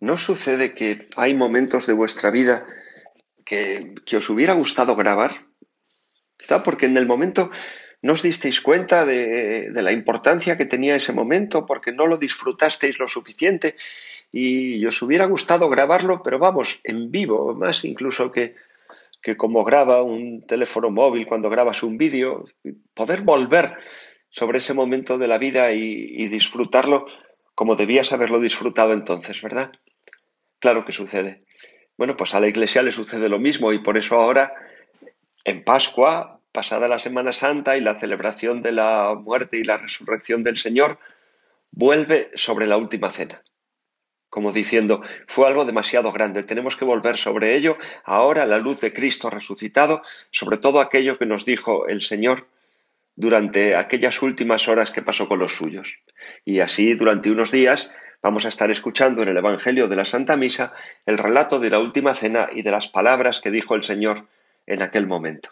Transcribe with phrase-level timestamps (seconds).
[0.00, 2.66] ¿No sucede que hay momentos de vuestra vida
[3.44, 5.46] que, os hubiera gustado grabar?
[6.36, 7.50] Quizá porque en el momento
[8.02, 12.98] no os disteis cuenta de, la importancia que tenía ese momento, porque no lo disfrutasteis
[12.98, 13.76] lo suficiente
[14.30, 18.54] y os hubiera gustado grabarlo, pero vamos, en vivo, más incluso que,
[19.22, 22.44] que como graba un teléfono móvil cuando grabas un vídeo,
[22.92, 23.78] poder volver
[24.28, 27.06] sobre ese momento de la vida y disfrutarlo
[27.56, 29.72] como debías haberlo disfrutado entonces, ¿verdad?
[30.60, 31.42] Claro que sucede.
[31.96, 34.54] Bueno, pues a la Iglesia le sucede lo mismo y por eso ahora,
[35.42, 40.44] en Pascua, pasada la Semana Santa y la celebración de la muerte y la resurrección
[40.44, 40.98] del Señor,
[41.70, 43.42] vuelve sobre la última cena.
[44.28, 48.92] Como diciendo, fue algo demasiado grande, tenemos que volver sobre ello ahora la luz de
[48.92, 52.48] Cristo resucitado, sobre todo aquello que nos dijo el Señor
[53.14, 56.00] durante aquellas últimas horas que pasó con los suyos.
[56.44, 57.90] Y así, durante unos días,
[58.22, 60.72] vamos a estar escuchando en el Evangelio de la Santa Misa
[61.06, 64.26] el relato de la última cena y de las palabras que dijo el Señor
[64.66, 65.50] en aquel momento.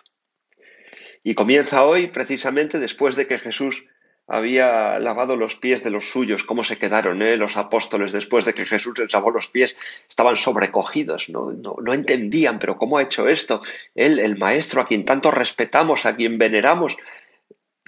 [1.22, 3.84] Y comienza hoy precisamente después de que Jesús
[4.26, 7.36] había lavado los pies de los suyos, cómo se quedaron eh?
[7.36, 9.76] los apóstoles después de que Jesús les lavó los pies,
[10.08, 11.52] estaban sobrecogidos, ¿no?
[11.52, 13.60] No, no entendían, pero ¿cómo ha hecho esto?
[13.94, 16.96] Él, el Maestro, a quien tanto respetamos, a quien veneramos,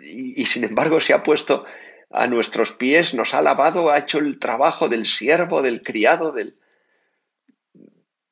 [0.03, 1.65] y, sin embargo se ha puesto
[2.11, 6.57] a nuestros pies, nos ha lavado, ha hecho el trabajo del siervo, del criado, del,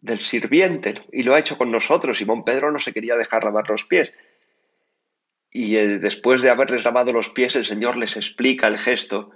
[0.00, 2.18] del sirviente, y lo ha hecho con nosotros.
[2.18, 4.12] Simón Pedro no se quería dejar lavar los pies.
[5.50, 9.30] Y eh, después de haberles lavado los pies, el Señor les explica el gesto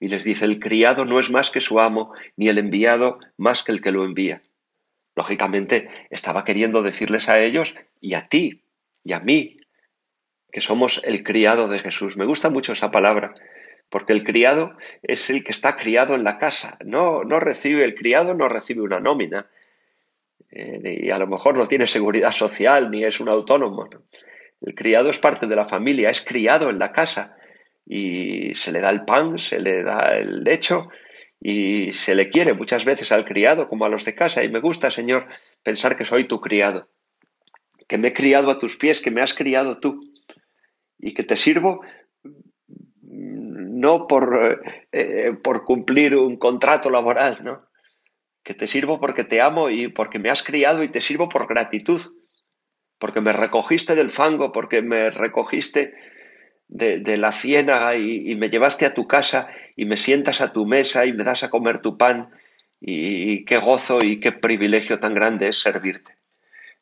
[0.00, 3.62] y les dice, el criado no es más que su amo, ni el enviado más
[3.62, 4.42] que el que lo envía.
[5.14, 8.64] Lógicamente, estaba queriendo decirles a ellos y a ti
[9.04, 9.58] y a mí,
[10.50, 12.16] que somos el criado de Jesús.
[12.16, 13.34] Me gusta mucho esa palabra,
[13.92, 16.78] porque el criado es el que está criado en la casa.
[16.82, 19.46] No, no recibe, el criado no recibe una nómina,
[20.50, 23.90] eh, y a lo mejor no tiene seguridad social, ni es un autónomo.
[24.62, 27.36] El criado es parte de la familia, es criado en la casa,
[27.84, 30.88] y se le da el pan, se le da el lecho,
[31.38, 34.42] y se le quiere muchas veces al criado como a los de casa.
[34.42, 35.26] Y me gusta, Señor,
[35.62, 36.88] pensar que soy tu criado,
[37.88, 40.00] que me he criado a tus pies, que me has criado tú
[40.98, 41.82] y que te sirvo
[43.82, 44.62] no por,
[44.92, 47.66] eh, por cumplir un contrato laboral, ¿no?
[48.42, 51.46] Que te sirvo porque te amo y porque me has criado y te sirvo por
[51.46, 52.00] gratitud,
[52.98, 55.94] porque me recogiste del fango, porque me recogiste
[56.68, 60.64] de, la ciénaga y, y, me llevaste a tu casa y me sientas a tu
[60.64, 62.30] mesa y me das a comer tu pan
[62.80, 66.16] y qué gozo y qué privilegio tan grande es servirte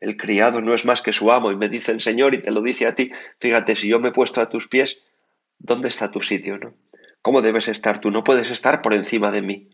[0.01, 2.51] el criado no es más que su amo y me dice el Señor y te
[2.51, 4.99] lo dice a ti, fíjate, si yo me he puesto a tus pies,
[5.59, 6.57] ¿dónde está tu sitio?
[6.59, 6.75] ¿no?
[7.23, 8.11] ¿Cómo debes estar tú?
[8.11, 9.71] No puedes estar por encima de mí.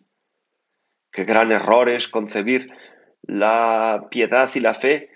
[1.13, 2.71] Qué gran error es concebir
[3.23, 5.11] la piedad y la fe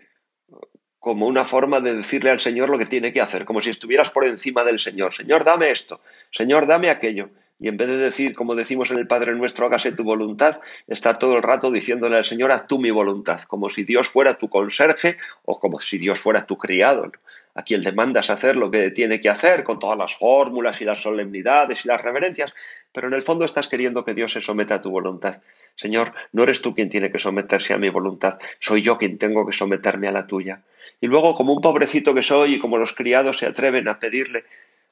[0.98, 4.10] como una forma de decirle al Señor lo que tiene que hacer, como si estuvieras
[4.10, 5.14] por encima del Señor.
[5.14, 7.30] Señor, dame esto, Señor, dame aquello.
[7.58, 11.18] Y en vez de decir, como decimos en el Padre nuestro, hágase tu voluntad, estar
[11.18, 14.48] todo el rato diciéndole al Señor, haz tú mi voluntad, como si Dios fuera tu
[14.48, 17.10] conserje o como si Dios fuera tu criado,
[17.54, 20.84] a quien le mandas hacer lo que tiene que hacer, con todas las fórmulas y
[20.84, 22.54] las solemnidades y las reverencias,
[22.92, 25.42] pero en el fondo estás queriendo que Dios se someta a tu voluntad.
[25.76, 29.46] Señor, no eres tú quien tiene que someterse a mi voluntad, soy yo quien tengo
[29.46, 30.62] que someterme a la tuya.
[31.00, 34.44] Y luego, como un pobrecito que soy y como los criados se atreven a pedirle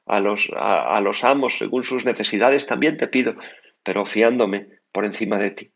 [0.05, 3.35] a los, a, los amos según sus necesidades, también te pido,
[3.83, 5.71] pero fiándome por encima de ti,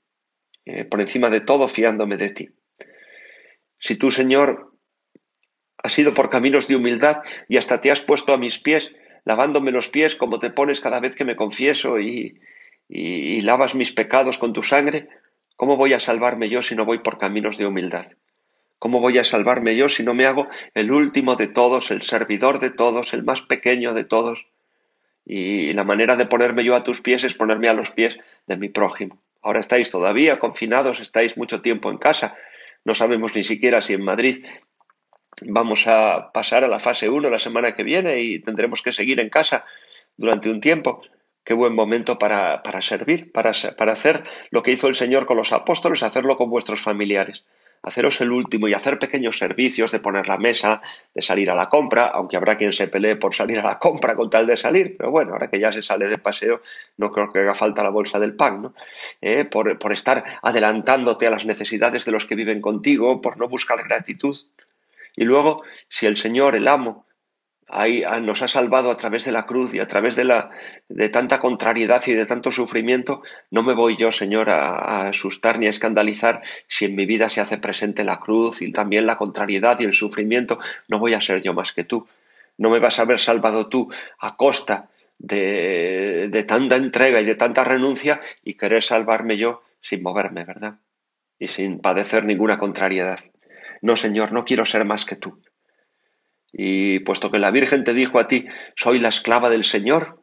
[0.66, 2.50] eh, por encima de todo fiándome de ti.
[3.78, 4.73] Si tú, Señor,
[5.84, 8.94] has ido por caminos de humildad y hasta te has puesto a mis pies,
[9.26, 12.40] lavándome los pies como te pones cada vez que me confieso y,
[12.90, 15.10] y lavas mis pecados con tu sangre,
[15.56, 18.08] ¿cómo voy a salvarme yo si no voy por caminos de humildad?
[18.80, 22.60] ¿Cómo voy a salvarme yo si no me hago el último de todos, el servidor
[22.60, 24.48] de todos, el más pequeño de todos?
[25.26, 28.58] Y la manera de ponerme yo a tus pies es ponerme a los pies de
[28.58, 29.22] mi prójimo.
[29.42, 32.36] Ahora estáis todavía confinados, estáis mucho tiempo en casa.
[32.84, 34.46] No sabemos ni siquiera si en Madrid
[35.42, 39.20] vamos a pasar a la fase 1 la semana que viene y tendremos que seguir
[39.20, 39.66] en casa
[40.18, 41.02] durante un tiempo.
[41.44, 45.38] Qué buen momento para, para servir, para, para hacer lo que hizo el Señor con
[45.38, 47.46] los apóstoles, hacerlo con vuestros familiares
[47.84, 50.82] haceros el último y hacer pequeños servicios de poner la mesa,
[51.14, 54.16] de salir a la compra, aunque habrá quien se pelee por salir a la compra
[54.16, 56.62] con tal de salir, pero bueno, ahora que ya se sale de paseo,
[56.98, 58.74] no creo que haga falta la bolsa del pan, ¿no?
[59.22, 63.50] Eh, por, por estar adelantándote a las necesidades de los que viven contigo, por no
[63.50, 64.38] buscar gratitud.
[65.16, 67.06] Y luego, si el Señor, el amo,
[68.22, 70.52] nos ha salvado a través de la cruz y a través de, la,
[70.90, 75.66] de tanta contrariedad y de tanto sufrimiento, no me voy yo, Señor, a, asustar ni
[75.66, 79.80] a escandalizar si en mi vida se hace presente la cruz y también la contrariedad
[79.80, 80.60] y el sufrimiento.
[80.88, 82.08] No voy a ser yo más que tú.
[82.58, 87.36] No me vas a haber salvado tú a costa de, de tanta entrega y de
[87.36, 90.76] tanta renuncia y querer salvarme yo sin moverme, ¿verdad?
[91.40, 93.20] Y sin padecer ninguna contrariedad.
[93.84, 95.42] No, Señor, no quiero ser más que tú.
[96.54, 98.48] Y puesto que la Virgen te dijo a ti,
[98.78, 100.22] soy la esclava del Señor,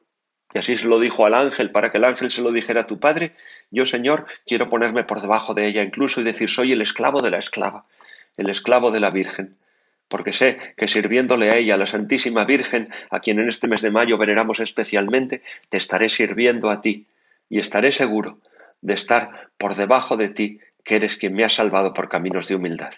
[0.54, 2.86] y así se lo dijo al ángel para que el ángel se lo dijera a
[2.86, 3.34] tu padre,
[3.70, 7.32] yo, Señor, quiero ponerme por debajo de ella incluso y decir, soy el esclavo de
[7.32, 7.84] la esclava,
[8.38, 9.58] el esclavo de la Virgen,
[10.08, 13.82] porque sé que sirviéndole a ella, a la Santísima Virgen, a quien en este mes
[13.82, 17.08] de mayo veneramos especialmente, te estaré sirviendo a ti,
[17.50, 18.38] y estaré seguro
[18.80, 22.54] de estar por debajo de ti, que eres quien me ha salvado por caminos de
[22.54, 22.94] humildad.